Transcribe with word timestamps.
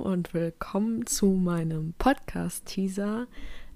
und 0.00 0.32
willkommen 0.32 1.04
zu 1.04 1.26
meinem 1.26 1.92
Podcast-Teaser. 1.98 3.26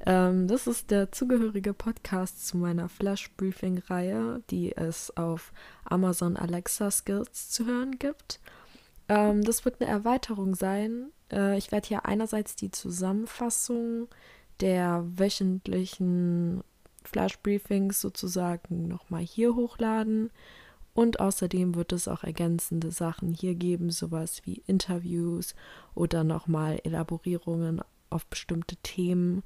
Ähm, 0.07 0.49
das 0.49 0.67
ist 0.67 0.91
der 0.91 1.13
zugehörige 1.13 1.75
Podcast 1.75 2.47
zu 2.47 2.57
meiner 2.57 2.89
Flash-Briefing-Reihe, 2.89 4.43
die 4.49 4.75
es 4.75 5.15
auf 5.19 5.53
Amazon 5.85 6.39
Alexa 6.39 6.91
Skills 6.91 7.51
zu 7.51 7.67
hören 7.67 7.99
gibt. 7.99 8.41
Ähm, 9.11 9.45
das 9.45 9.67
wird 9.67 9.83
eine 9.83 9.91
Erweiterung 9.91 10.55
sein. 10.55 11.13
Äh, 11.31 11.59
ich 11.59 11.73
werde 11.73 11.89
hier 11.89 12.07
einerseits 12.07 12.57
die 12.57 12.71
Zusammenfassung 12.71 14.09
der 14.61 15.05
wöchentlichen 15.05 16.65
Flash-Briefings 17.05 18.01
sozusagen 18.01 18.89
nochmal 18.89 19.23
hier 19.23 19.55
hochladen. 19.55 20.31
Und 20.93 21.21
außerdem 21.21 21.75
wird 21.77 21.93
es 21.93 22.09
auch 22.09 22.25
ergänzende 22.25 22.91
Sachen 22.91 23.33
hier 23.33 23.55
geben, 23.55 23.91
sowas 23.91 24.43
wie 24.45 24.63
Interviews 24.67 25.55
oder 25.95 26.25
nochmal 26.25 26.81
Elaborierungen 26.83 27.81
auf 28.11 28.27
bestimmte 28.27 28.77
Themen, 28.77 29.43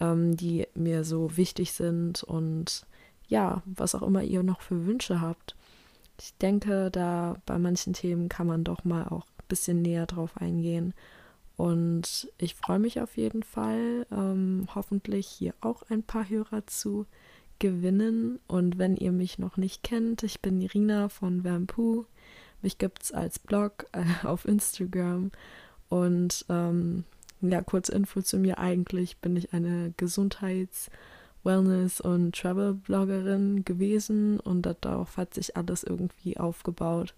ähm, 0.00 0.36
die 0.36 0.66
mir 0.74 1.04
so 1.04 1.36
wichtig 1.36 1.72
sind 1.72 2.22
und 2.22 2.86
ja, 3.26 3.62
was 3.64 3.94
auch 3.94 4.02
immer 4.02 4.22
ihr 4.22 4.42
noch 4.42 4.60
für 4.60 4.86
Wünsche 4.86 5.20
habt. 5.20 5.56
Ich 6.20 6.36
denke, 6.36 6.90
da 6.90 7.36
bei 7.46 7.58
manchen 7.58 7.92
Themen 7.92 8.28
kann 8.28 8.46
man 8.46 8.62
doch 8.62 8.84
mal 8.84 9.04
auch 9.08 9.26
ein 9.38 9.48
bisschen 9.48 9.82
näher 9.82 10.06
drauf 10.06 10.36
eingehen. 10.36 10.94
Und 11.56 12.28
ich 12.38 12.54
freue 12.54 12.78
mich 12.78 13.00
auf 13.00 13.16
jeden 13.16 13.42
Fall, 13.42 14.06
ähm, 14.10 14.66
hoffentlich 14.74 15.26
hier 15.26 15.54
auch 15.60 15.82
ein 15.88 16.02
paar 16.02 16.28
Hörer 16.28 16.66
zu 16.66 17.06
gewinnen. 17.58 18.40
Und 18.46 18.78
wenn 18.78 18.96
ihr 18.96 19.12
mich 19.12 19.38
noch 19.38 19.56
nicht 19.56 19.82
kennt, 19.82 20.22
ich 20.22 20.40
bin 20.40 20.60
Irina 20.60 21.08
von 21.08 21.44
Vampu. 21.44 22.04
Mich 22.62 22.78
gibt 22.78 23.02
es 23.02 23.12
als 23.12 23.38
Blog 23.38 23.86
äh, 23.92 24.26
auf 24.26 24.46
Instagram. 24.46 25.30
Und 25.88 26.44
ähm, 26.48 27.04
ja, 27.40 27.62
kurz 27.62 27.88
Info 27.88 28.22
zu 28.22 28.38
mir. 28.38 28.58
Eigentlich 28.58 29.18
bin 29.18 29.36
ich 29.36 29.52
eine 29.52 29.92
Gesundheits-, 29.96 30.90
Wellness- 31.42 32.00
und 32.00 32.34
Travel-Bloggerin 32.34 33.64
gewesen 33.64 34.40
und 34.40 34.62
darauf 34.62 35.18
hat 35.18 35.34
sich 35.34 35.56
alles 35.56 35.84
irgendwie 35.84 36.38
aufgebaut. 36.38 37.14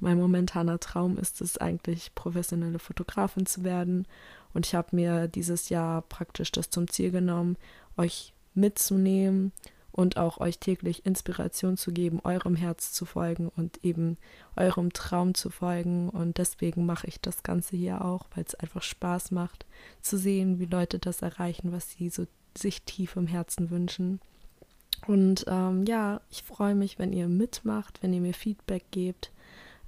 Mein 0.00 0.18
momentaner 0.18 0.78
Traum 0.78 1.18
ist 1.18 1.40
es 1.40 1.58
eigentlich, 1.58 2.14
professionelle 2.14 2.78
Fotografin 2.78 3.46
zu 3.46 3.64
werden. 3.64 4.06
Und 4.52 4.66
ich 4.66 4.74
habe 4.74 4.94
mir 4.94 5.28
dieses 5.28 5.68
Jahr 5.68 6.02
praktisch 6.02 6.52
das 6.52 6.70
zum 6.70 6.88
Ziel 6.88 7.10
genommen, 7.10 7.56
euch 7.96 8.32
mitzunehmen 8.54 9.52
und 9.94 10.16
auch 10.16 10.38
euch 10.38 10.58
täglich 10.58 11.06
Inspiration 11.06 11.76
zu 11.76 11.92
geben, 11.92 12.18
eurem 12.24 12.56
Herz 12.56 12.92
zu 12.92 13.04
folgen 13.04 13.48
und 13.54 13.84
eben 13.84 14.18
eurem 14.56 14.92
Traum 14.92 15.34
zu 15.34 15.50
folgen. 15.50 16.08
Und 16.08 16.38
deswegen 16.38 16.84
mache 16.84 17.06
ich 17.06 17.20
das 17.20 17.44
Ganze 17.44 17.76
hier 17.76 18.04
auch, 18.04 18.26
weil 18.34 18.42
es 18.44 18.56
einfach 18.56 18.82
Spaß 18.82 19.30
macht, 19.30 19.66
zu 20.00 20.18
sehen, 20.18 20.58
wie 20.58 20.66
Leute 20.66 20.98
das 20.98 21.22
erreichen, 21.22 21.70
was 21.70 21.92
sie 21.92 22.08
so 22.08 22.26
sich 22.58 22.82
tief 22.82 23.14
im 23.14 23.28
Herzen 23.28 23.70
wünschen. 23.70 24.20
Und 25.06 25.44
ähm, 25.46 25.84
ja, 25.86 26.20
ich 26.28 26.42
freue 26.42 26.74
mich, 26.74 26.98
wenn 26.98 27.12
ihr 27.12 27.28
mitmacht, 27.28 28.02
wenn 28.02 28.12
ihr 28.12 28.20
mir 28.20 28.34
Feedback 28.34 28.84
gebt, 28.90 29.30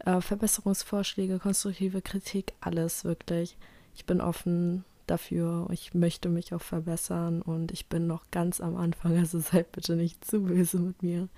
äh, 0.05 0.21
Verbesserungsvorschläge, 0.21 1.41
konstruktive 1.41 2.01
Kritik, 2.01 2.53
alles 2.61 3.05
wirklich. 3.05 3.57
Ich 3.97 4.05
bin 4.05 4.21
offen 4.21 4.85
dafür. 5.07 5.69
Ich 5.71 5.95
möchte 5.95 6.29
mich 6.29 6.55
auch 6.55 6.63
verbessern 6.63 7.43
und 7.43 7.73
ich 7.73 7.89
bin 7.89 8.07
noch 8.07 8.31
ganz 8.31 8.61
am 8.61 8.77
Anfang, 8.77 9.17
also 9.19 9.39
seid 9.39 9.73
bitte 9.73 9.97
nicht 9.97 10.25
zu 10.25 10.43
böse 10.43 10.79
mit 10.79 11.03
mir. 11.03 11.29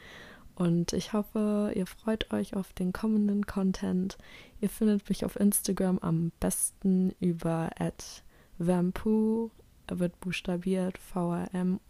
Und 0.54 0.92
ich 0.92 1.12
hoffe, 1.12 1.70
ihr 1.74 1.86
freut 1.86 2.32
euch 2.32 2.56
auf 2.56 2.72
den 2.72 2.92
kommenden 2.92 3.46
Content. 3.46 4.18
Ihr 4.60 4.68
findet 4.68 5.08
mich 5.08 5.24
auf 5.24 5.38
Instagram 5.38 5.98
am 6.00 6.32
besten 6.40 7.14
über 7.20 7.70
@vampu 8.58 9.50
wird 9.90 10.20
buchstabiert 10.20 10.98
vrm-po 10.98 11.86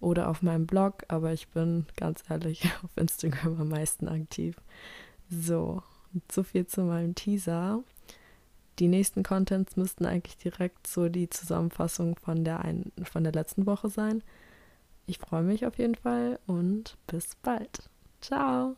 oder 0.00 0.28
auf 0.28 0.42
meinem 0.42 0.66
Blog, 0.66 1.04
aber 1.08 1.32
ich 1.32 1.48
bin 1.48 1.86
ganz 1.96 2.22
ehrlich 2.28 2.64
auf 2.84 2.90
Instagram 2.96 3.60
am 3.60 3.68
meisten 3.68 4.08
aktiv. 4.08 4.56
So, 5.30 5.82
so 6.30 6.42
viel 6.42 6.66
zu 6.66 6.82
meinem 6.82 7.14
Teaser 7.14 7.82
die 8.78 8.88
nächsten 8.88 9.22
Contents 9.22 9.76
müssten 9.76 10.06
eigentlich 10.06 10.36
direkt 10.36 10.86
so 10.86 11.08
die 11.08 11.28
Zusammenfassung 11.28 12.16
von 12.16 12.44
der, 12.44 12.60
ein, 12.60 12.92
von 13.02 13.24
der 13.24 13.32
letzten 13.32 13.66
Woche 13.66 13.88
sein. 13.88 14.22
Ich 15.06 15.18
freue 15.18 15.42
mich 15.42 15.66
auf 15.66 15.78
jeden 15.78 15.94
Fall 15.94 16.38
und 16.46 16.96
bis 17.06 17.34
bald. 17.42 17.88
Ciao. 18.20 18.76